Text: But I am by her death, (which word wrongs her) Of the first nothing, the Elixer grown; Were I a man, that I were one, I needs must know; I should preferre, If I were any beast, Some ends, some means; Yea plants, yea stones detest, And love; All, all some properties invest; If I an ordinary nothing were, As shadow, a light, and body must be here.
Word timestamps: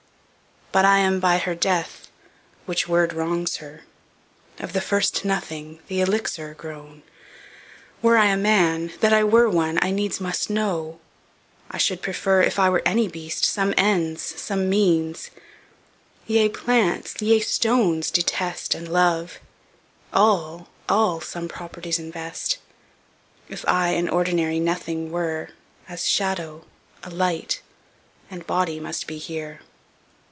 But 0.73 0.85
I 0.85 0.99
am 0.99 1.19
by 1.19 1.37
her 1.37 1.53
death, 1.53 2.07
(which 2.65 2.87
word 2.87 3.11
wrongs 3.11 3.57
her) 3.57 3.81
Of 4.57 4.71
the 4.71 4.79
first 4.79 5.25
nothing, 5.25 5.79
the 5.89 5.99
Elixer 5.99 6.53
grown; 6.53 7.03
Were 8.01 8.15
I 8.15 8.27
a 8.27 8.37
man, 8.37 8.93
that 9.01 9.11
I 9.11 9.21
were 9.25 9.49
one, 9.49 9.79
I 9.81 9.91
needs 9.91 10.21
must 10.21 10.49
know; 10.49 11.01
I 11.69 11.77
should 11.77 12.01
preferre, 12.01 12.41
If 12.43 12.57
I 12.57 12.69
were 12.69 12.81
any 12.85 13.09
beast, 13.09 13.43
Some 13.43 13.73
ends, 13.75 14.21
some 14.39 14.69
means; 14.69 15.29
Yea 16.25 16.47
plants, 16.47 17.15
yea 17.21 17.41
stones 17.41 18.09
detest, 18.09 18.73
And 18.73 18.87
love; 18.87 19.39
All, 20.13 20.69
all 20.87 21.19
some 21.19 21.49
properties 21.49 21.99
invest; 21.99 22.59
If 23.49 23.67
I 23.67 23.89
an 23.89 24.07
ordinary 24.07 24.61
nothing 24.61 25.11
were, 25.11 25.49
As 25.89 26.07
shadow, 26.07 26.63
a 27.03 27.09
light, 27.09 27.61
and 28.29 28.47
body 28.47 28.79
must 28.79 29.05
be 29.05 29.17
here. 29.17 29.59